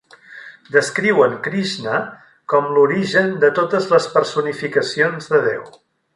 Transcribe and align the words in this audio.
Descriuen 0.75 1.35
Krishna 1.47 1.99
com 2.55 2.73
l'origen 2.79 3.31
de 3.45 3.53
totes 3.61 3.87
les 3.93 4.09
personificacions 4.17 5.31
de 5.37 5.45
Déu. 5.47 5.63